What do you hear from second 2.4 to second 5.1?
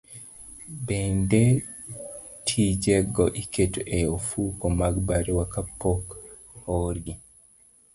tijego iketo e ofuko mag